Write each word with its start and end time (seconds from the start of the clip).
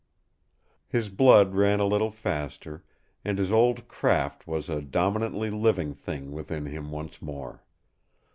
His 0.87 1.09
blood 1.09 1.53
ran 1.53 1.79
a 1.79 1.85
little 1.85 2.09
faster, 2.09 2.83
and 3.23 3.37
his 3.37 3.51
old 3.51 3.87
craft 3.87 4.47
was 4.47 4.67
a 4.67 4.81
dominantly 4.81 5.51
living 5.51 5.93
thing 5.93 6.31
within 6.31 6.65
him 6.65 6.89
once 6.89 7.21
more. 7.21 7.63